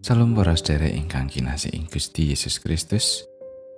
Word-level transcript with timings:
Salam 0.00 0.32
para 0.32 0.56
sedherek 0.56 0.96
ingkang 0.96 1.28
kinasih 1.28 1.76
ing 1.76 1.84
Gusti 1.84 2.32
Yesus 2.32 2.56
Kristus. 2.56 3.20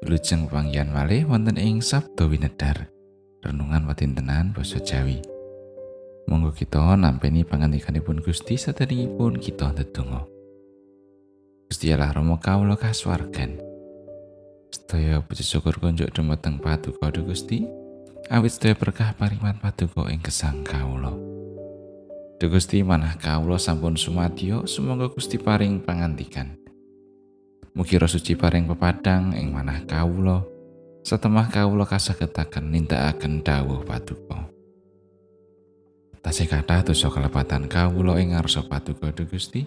Wilujeng 0.07 0.47
panggihan 0.47 0.87
malih 0.87 1.27
wonten 1.27 1.59
ing 1.59 1.83
Sabda 1.83 2.31
Winedar. 2.31 2.87
Renungan 3.43 3.91
watintenan 3.91 4.55
basa 4.55 4.79
Jawi. 4.79 5.19
Monggo 6.31 6.55
kita 6.55 6.95
nampeni 6.95 7.43
pangandikanipun 7.43 8.23
Gusti 8.23 8.55
saderengipun 8.55 9.43
kita 9.43 9.75
ndedonga. 9.75 10.23
Gusti 11.67 11.91
Allah 11.91 12.15
Rama 12.15 12.39
kawula 12.39 12.79
kasuwargan. 12.79 13.59
Sedaya 14.71 15.27
puji 15.27 15.43
syukur 15.43 15.75
kunjuk 15.83 16.07
dumateng 16.15 16.63
Paduka 16.63 17.11
Gusti. 17.19 17.67
Awit 18.31 18.63
sedaya 18.63 18.79
berkah 18.79 19.11
pariman 19.19 19.59
Paduka 19.59 20.07
ing 20.07 20.23
gesang 20.23 20.63
kawula. 20.63 21.32
Duh 22.43 22.51
Gusti 22.51 22.83
manah 22.83 23.15
kawula 23.23 23.55
sampun 23.55 23.95
sumadyo 23.95 24.67
sumangga 24.67 25.07
Gusti 25.15 25.39
paring 25.39 25.79
pangantikan. 25.79 26.59
Mugi 27.79 27.95
suci 28.03 28.35
paring 28.35 28.67
pepadang 28.67 29.31
ing 29.39 29.55
manah 29.55 29.87
kawula 29.87 30.43
setemah 31.07 31.47
kawula 31.55 31.87
kasagetaken 31.87 32.75
nindakaken 32.75 33.47
dawuh 33.47 33.87
paduka. 33.87 34.51
Tasih 36.19 36.51
kathah 36.51 36.83
dosa 36.83 37.15
kelepatan 37.15 37.71
kawula 37.71 38.19
ing 38.19 38.35
ngarsa 38.35 38.67
paduka 38.67 39.15
Duh 39.15 39.31
Gusti. 39.31 39.63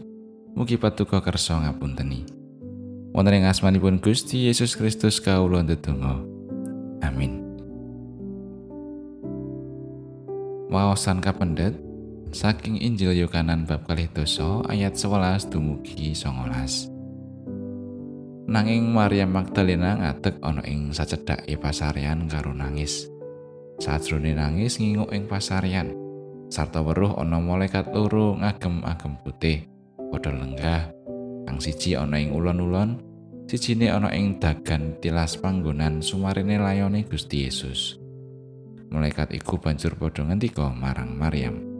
Mugi 0.52 0.76
paduka 0.76 1.24
kersa 1.24 1.56
ngapunteni. 1.64 2.28
Wonten 3.16 3.40
ing 3.40 3.48
asmanipun 3.48 4.04
Gusti 4.04 4.52
Yesus 4.52 4.76
Kristus 4.76 5.24
kawula 5.24 5.64
ndedonga. 5.64 6.20
Amin. 7.08 7.40
Waosan 10.68 11.24
kapendet 11.24 11.85
saking 12.36 12.84
Injil 12.84 13.16
Yohanan 13.16 13.64
bab 13.64 13.88
kalih 13.88 14.12
dosa 14.12 14.60
ayat 14.68 15.00
11 15.00 15.56
dumugi 15.56 16.12
19. 16.12 16.92
Nanging 18.52 18.92
Maria 18.92 19.24
Magdalena 19.24 19.96
ngadeg 19.96 20.44
ana 20.44 20.60
ing 20.68 20.92
sacedhake 20.92 21.56
pasaryan 21.56 22.28
karo 22.28 22.52
nangis. 22.52 23.08
Sajrone 23.80 24.36
nangis 24.36 24.84
nginguk 24.84 25.16
ing 25.16 25.32
pasaryan. 25.32 25.96
Sarta 26.52 26.84
weruh 26.84 27.16
ana 27.16 27.40
malaikat 27.40 27.96
loro 27.96 28.36
ngagem-agem 28.36 29.16
putih, 29.24 29.64
padha 30.12 30.36
lenggah. 30.36 30.92
Kang 31.48 31.64
siji 31.64 31.96
ana 31.96 32.20
ing 32.20 32.36
ulon-ulon, 32.36 33.00
sijine 33.48 33.90
ana 33.90 34.12
ing 34.12 34.44
dagan 34.44 35.00
tilas 35.00 35.40
panggonan 35.40 36.04
sumarine 36.04 36.60
layone 36.60 37.08
Gusti 37.08 37.48
Yesus. 37.48 37.96
Malaikat 38.92 39.32
iku 39.34 39.56
banjur 39.58 39.96
padha 39.98 40.28
ngendika 40.28 40.68
marang 40.70 41.16
Maryam. 41.18 41.75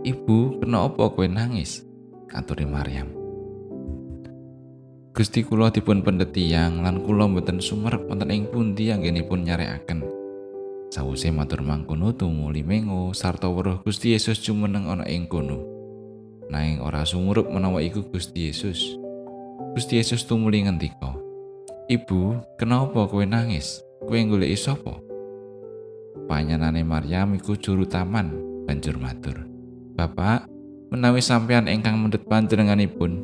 Ibu, 0.00 0.64
kena 0.64 0.88
apa 0.88 1.12
kowe 1.12 1.28
nangis? 1.28 1.84
Aturi 2.32 2.64
Maryam. 2.64 3.12
Gusti 5.12 5.44
kula 5.44 5.68
dipun 5.68 6.00
pendet 6.00 6.32
tiyang 6.32 6.80
lan 6.80 7.04
kula 7.04 7.28
mboten 7.28 7.60
sumerep 7.60 8.08
wonten 8.08 8.32
ing 8.32 8.48
pundi 8.48 8.88
anggenipun 8.88 9.44
nyarekaken. 9.44 10.00
Sawise 10.88 11.28
matur 11.28 11.60
mangkono 11.60 12.16
tumuli 12.16 12.64
mengo 12.64 13.12
sarta 13.12 13.52
weruh 13.52 13.84
Gusti 13.84 14.16
Yesus 14.16 14.40
jumeneng 14.40 14.88
ana 14.88 15.04
ing 15.04 15.28
kono. 15.28 15.60
Nanging 16.48 16.80
ora 16.80 17.04
sumurup 17.04 17.52
menawa 17.52 17.84
iku 17.84 18.00
Gusti 18.08 18.48
Yesus. 18.48 18.96
Gusti 19.76 20.00
Yesus 20.00 20.24
tumuli 20.24 20.64
ngendika, 20.64 21.12
"Ibu, 21.92 22.40
kenapa 22.56 23.04
kowe 23.04 23.28
nangis? 23.28 23.84
Kowe 24.00 24.16
goleki 24.16 24.56
sapa?" 24.56 24.96
Panyanane 26.24 26.88
Maryam 26.88 27.36
iku 27.36 27.52
juru 27.60 27.84
taman, 27.84 28.32
banjur 28.64 28.96
matur. 28.96 29.49
Bapak, 30.00 30.48
menawi 30.88 31.20
sampeyan 31.20 31.68
ingkang 31.68 32.00
mendhet 32.00 32.24
panjenenganipun, 32.24 33.20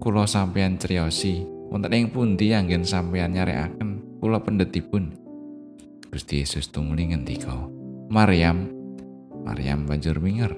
kula 0.00 0.24
sampeyan 0.24 0.80
criosi, 0.80 1.44
wonten 1.68 1.92
ing 1.92 2.08
pundi 2.08 2.56
anggen 2.56 2.88
sampeyan 2.88 3.36
nyarekaken 3.36 4.00
kula 4.16 4.40
pendhetipun. 4.40 5.12
Gusti 6.08 6.40
Yesus 6.40 6.72
tumuli 6.72 7.12
ngendika, 7.12 7.52
"Maryam." 8.08 8.64
Maryam 9.44 9.84
banjur 9.84 10.16
minger 10.16 10.56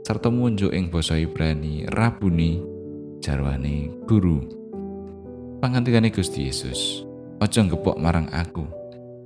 sarta 0.00 0.32
munjuk 0.32 0.72
ing 0.72 0.88
basa 0.88 1.20
Ibrani, 1.20 1.84
"Rabuni," 1.92 2.64
jarwane 3.20 3.92
guru. 4.08 4.48
Pangantikane 5.60 6.08
Gusti 6.08 6.48
Yesus, 6.48 7.04
"Aja 7.36 7.60
ngepok 7.60 8.00
marang 8.00 8.32
aku, 8.32 8.64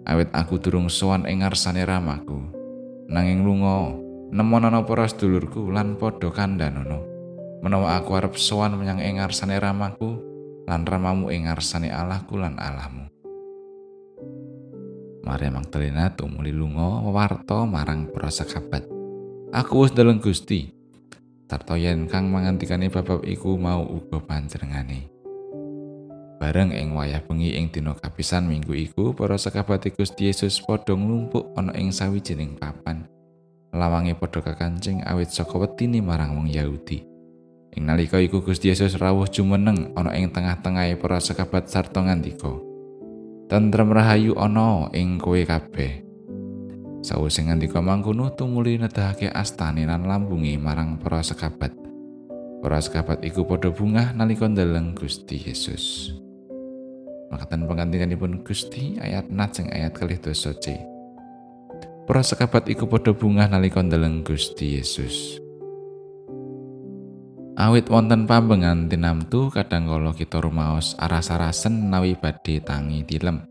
awit 0.03 0.35
aku 0.35 0.59
durung 0.59 0.91
sowan 0.91 1.31
ing 1.31 1.47
ngarsane 1.47 1.87
ramaku, 1.87 2.43
nanging 3.07 3.47
lunga 3.47 4.10
nemonono 4.31 4.87
para 4.87 5.11
sedulurku 5.11 5.75
lan 5.75 5.99
padha 5.99 6.31
kandhanono. 6.31 7.03
Menawa 7.61 8.01
aku 8.01 8.17
arep 8.17 8.39
sowan 8.39 8.79
menyang 8.79 9.03
ing 9.03 9.21
ngarsane 9.21 9.59
ramaku 9.61 10.17
lan 10.65 10.87
ramamu 10.87 11.29
ing 11.29 11.51
ngarsane 11.51 11.91
Allahku 11.93 12.39
lan 12.41 12.57
Allahmu. 12.57 13.11
Maria 15.21 15.53
Magdalena 15.53 16.09
tumuli 16.17 16.55
lunga 16.55 17.05
wewarta 17.05 17.69
marang 17.69 18.09
para 18.09 18.33
sekabat 18.33 18.89
Aku 19.51 19.85
wis 19.85 19.93
deleng 19.93 20.23
Gusti. 20.23 20.73
Sarta 21.51 21.75
yen 21.75 22.07
kang 22.07 22.31
mangantikane 22.31 22.87
bab 22.89 23.27
iku 23.27 23.59
mau 23.59 23.83
uga 23.83 24.23
panjenengane. 24.23 25.11
Bareng 26.39 26.71
ing 26.73 26.95
wayah 26.95 27.21
bengi 27.27 27.59
ing 27.59 27.69
dina 27.69 27.93
kapisan 27.93 28.47
minggu 28.47 28.73
iku 28.73 29.13
para 29.13 29.37
sekabat 29.37 29.91
Gusti 29.93 30.31
Yesus 30.31 30.63
padha 30.63 30.95
nglumpuk 30.97 31.53
ana 31.59 31.75
ing 31.77 31.91
sawijining 31.91 32.57
papan 32.57 33.11
lawange 33.71 34.19
padha 34.19 34.43
kakancing 34.43 35.03
awit 35.07 35.31
saka 35.31 35.55
wetine 35.59 36.03
marang 36.03 36.35
wong 36.35 36.51
Yahudi. 36.51 37.07
Ing 37.71 37.87
nalika 37.87 38.19
iku 38.19 38.43
Gusti 38.43 38.75
Yesus 38.75 38.99
rawuh 38.99 39.31
jumeneng 39.31 39.95
ana 39.95 40.11
ing 40.19 40.35
tengah-tengahe 40.35 40.99
para 40.99 41.23
sekabat 41.23 41.71
sarta 41.71 42.03
ngandika. 42.03 42.51
Tentrem 43.47 43.95
rahayu 43.95 44.35
ana 44.35 44.91
ing 44.91 45.23
kowe 45.23 45.39
kabeh. 45.39 46.03
Sawise 47.01 47.47
ngandika 47.47 47.79
mangkono 47.79 48.35
tumuli 48.35 48.77
nedahake 48.77 49.31
astane 49.31 49.87
lan 49.87 50.05
lambungi 50.05 50.59
marang 50.59 50.99
para 50.99 51.23
sekabat. 51.23 51.71
Para 52.61 52.83
sekabat 52.83 53.23
iku 53.23 53.47
padha 53.47 53.71
bungah 53.71 54.13
nalika 54.19 54.51
ndeleng 54.51 54.93
Gusti 54.99 55.39
Yesus. 55.39 56.13
Makatan 57.31 57.71
pengantinganipun 57.71 58.43
Gusti 58.43 58.99
ayat 58.99 59.31
najeng 59.31 59.71
ayat 59.71 59.95
kalih 59.95 60.19
dosa 60.19 60.51
C. 60.59 60.75
Para 62.11 62.27
sekabat 62.27 62.67
iku 62.67 62.91
padha 62.91 63.15
bungah 63.15 63.47
nalika 63.47 63.79
ndeleng 63.79 64.27
Gusti 64.27 64.75
Yesus. 64.75 65.39
Awit 67.55 67.87
wonten 67.87 68.27
pambengan 68.27 68.91
tinamtu 68.91 69.47
kadang 69.55 69.87
kala 69.87 70.11
kita 70.11 70.43
rumaos 70.43 70.99
aras-arasen 70.99 71.87
nawi 71.87 72.19
badhe 72.19 72.59
tangi 72.67 73.07
dilem. 73.07 73.47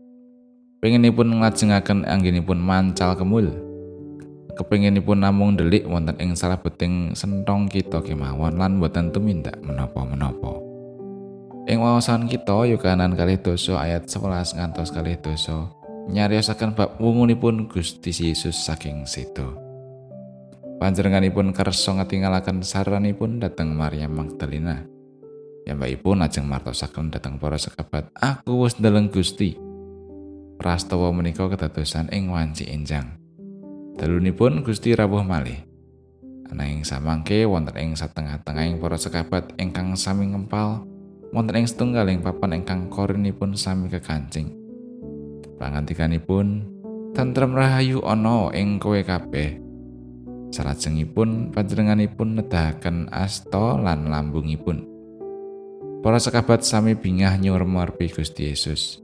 Pengenipun 0.84 1.40
nglajengaken 1.40 2.04
anggenipun 2.04 2.60
mancal 2.60 3.16
kemul. 3.16 3.48
Kepengenipun 4.52 5.24
namung 5.24 5.56
delik 5.56 5.88
wonten 5.88 6.20
ing 6.20 6.36
salah 6.36 6.60
beting 6.60 7.16
sentong 7.16 7.64
kita 7.64 8.04
kemawon 8.04 8.60
lan 8.60 8.76
boten 8.76 9.08
tumindak 9.08 9.56
menapa-menapa. 9.64 10.60
Ing 11.64 11.80
wawasan 11.80 12.28
kita 12.28 12.68
yukanan 12.68 13.16
kalih 13.16 13.40
dosa 13.40 13.80
ayat 13.80 14.04
11 14.04 14.60
ngantos 14.60 14.92
kalih 14.92 15.16
dosa 15.16 15.79
nyariosaken 16.10 16.74
bab 16.74 16.98
wungunipun 16.98 17.70
Gusti 17.70 18.10
Yesus 18.10 18.58
saking 18.58 19.06
sedo. 19.06 19.54
Panjenenganipun 20.82 21.54
kersa 21.54 21.94
ngatingalaken 21.94 22.66
saranipun 22.66 23.38
dhateng 23.38 23.72
Maria 23.78 24.10
Magdalena. 24.10 24.82
Yambakipun 25.68 26.26
ajeng 26.26 26.50
martosaken 26.50 27.14
dhateng 27.14 27.38
para 27.38 27.60
sekabat, 27.60 28.10
"Aku 28.18 28.66
wis 28.66 28.74
ndeleng 28.80 29.12
Gusti." 29.12 29.54
Prastawa 30.58 31.14
menika 31.14 31.46
kedadosan 31.46 32.10
ing 32.10 32.28
wanci 32.28 32.68
enjang. 32.68 33.16
Dalunipun 33.96 34.66
Gusti 34.66 34.92
rawuh 34.92 35.24
malih. 35.24 35.62
Ananging 36.50 36.82
samangke 36.82 37.46
wonten 37.46 37.78
ing 37.78 37.90
satengah-tengahing 37.94 38.82
para 38.82 38.98
sekabat 38.98 39.54
ingkang 39.62 39.94
sami 39.94 40.28
ngempal, 40.28 40.82
wonten 41.30 41.62
ing 41.62 41.68
setunggaling 41.70 42.18
papan 42.20 42.60
ingkang 42.60 42.90
korinipun 42.90 43.54
sami 43.54 43.86
kekancing. 43.86 44.59
Pangantikanipun 45.60 46.64
tentrem 47.12 47.52
rahayu 47.52 48.00
ana 48.00 48.48
ing 48.56 48.80
kowe 48.80 48.96
kabeh. 48.96 49.60
Salajengipun 50.50 51.52
panjenenganipun 51.54 52.40
nedahaken 52.40 53.12
asta 53.12 53.78
lan 53.78 54.08
lambungipun. 54.08 54.88
Para 56.00 56.16
sekabat 56.16 56.64
sami 56.64 56.96
bingah 56.96 57.36
nyurmarpi 57.36 58.08
Gusti 58.08 58.48
Yesus. 58.48 58.98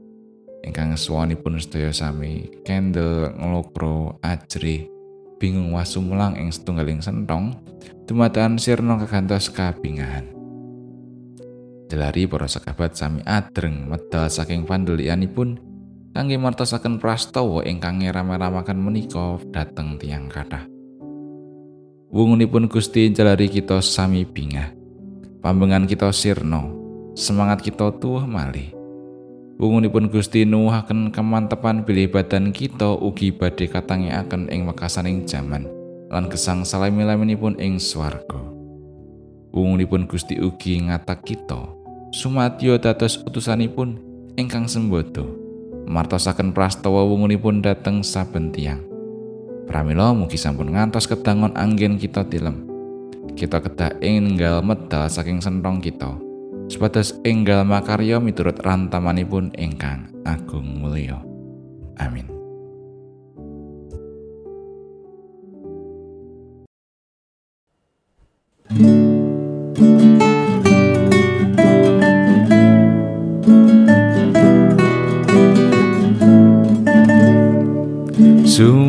Ingkang 0.65 0.97
suwanipun 0.97 1.61
sedaya 1.61 1.93
sami 1.93 2.49
kendel 2.65 3.31
nglokro 3.37 4.19
ajri 4.25 4.89
bingung 5.37 5.71
wasu 5.77 6.01
mulang 6.01 6.33
ing 6.35 6.49
setunggaling 6.49 6.99
sentong 6.99 7.53
dumadakan 8.09 8.57
sirna 8.57 8.97
kegantos 8.97 9.53
kabingahan. 9.53 10.25
Jelari 11.87 12.27
para 12.27 12.49
sekabat 12.49 12.99
sami 12.99 13.23
adreng 13.23 13.87
medal 13.87 14.27
saking 14.27 14.67
pandelianipun 14.67 15.66
kangge 16.17 16.33
martosaken 16.41 16.97
prastawa 16.97 17.61
ingkang 17.61 18.01
ngerame-ramaken 18.01 18.81
menika 18.81 19.37
dhateng 19.53 20.01
tiang 20.01 20.25
kathah. 20.25 20.65
Wungunipun 22.09 22.65
Gusti 22.65 23.13
jalari 23.13 23.45
kita 23.45 23.77
sami 23.85 24.25
bingah. 24.25 24.73
pambengan 25.37 25.85
kita 25.85 26.09
sirno, 26.09 26.73
semangat 27.13 27.61
kita 27.61 27.93
tuh 28.01 28.25
malih. 28.25 28.73
Wungunipun 29.61 30.09
Gusti 30.09 30.41
nuwuhaken 30.41 31.13
kemantepan 31.13 31.85
bilih 31.85 32.09
badan 32.09 32.49
kita 32.49 32.97
ugi 32.97 33.29
badhe 33.29 33.69
katangiaken 33.69 34.49
ing 34.49 34.65
wekasaning 34.65 35.29
jaman 35.29 35.69
lan 36.09 36.33
gesang 36.33 36.65
salami-laminipun 36.65 37.61
ing 37.61 37.77
swarga. 37.77 38.41
Wungunipun 39.53 40.09
Gusti 40.09 40.41
ugi 40.41 40.81
ngatak 40.89 41.21
kita 41.29 41.61
sumadyo 42.09 42.81
dados 42.81 43.21
utusanipun 43.21 44.01
ingkang 44.33 44.65
sembodo 44.65 45.46
martosaken 45.87 46.51
prastawa 46.51 47.07
wungunipun 47.07 47.63
dateng 47.63 48.03
saben 48.03 48.51
tiyang. 48.51 48.83
Pramila 49.65 50.11
mugi 50.11 50.35
sampun 50.35 50.75
ngantos 50.75 51.07
kedangon 51.07 51.55
anggen 51.55 51.95
kita 51.95 52.27
tilem. 52.27 52.67
Kita 53.33 53.63
kedah 53.63 53.99
ing 54.03 54.35
ninggal 54.35 54.59
medal 54.63 55.07
saking 55.07 55.39
sentong 55.39 55.79
kita. 55.79 56.27
supados 56.67 57.15
enggal 57.23 57.63
makarya 57.63 58.19
miturut 58.19 58.59
rantamanipun 58.59 59.55
ingkang 59.55 60.11
agung 60.27 60.83
mulya. 60.83 61.23
Amin. 61.97 62.27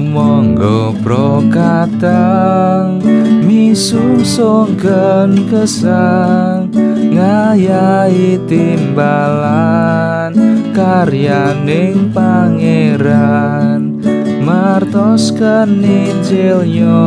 Sumangga 0.09 0.97
prokatang 1.05 2.97
misungsungken 3.45 5.37
kesang 5.53 6.73
ngayahi 7.13 8.41
timbalan 8.49 10.33
karyaning 10.73 12.09
pangeran. 12.17 14.01
Martos 14.41 15.29
keninjilnya 15.37 17.05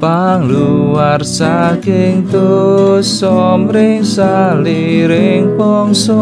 pangluar 0.00 1.20
saking 1.20 2.24
dosa 2.24 3.60
mring 3.60 4.00
saliring 4.00 5.60
bangsa 5.60 6.16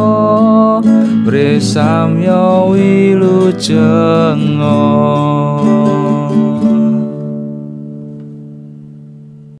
mrisamya 1.22 2.66
wilujeng 2.66 4.58